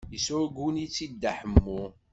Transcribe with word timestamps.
Yesɛuggen-itt-id 0.13 1.13
Dda 1.15 1.31
Ḥemmu. 1.39 1.83